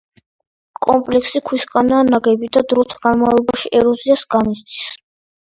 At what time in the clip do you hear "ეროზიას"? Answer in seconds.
3.83-4.27